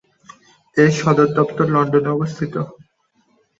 [0.77, 2.53] এর সদর দপ্তর লন্ডনে অবস্থিত।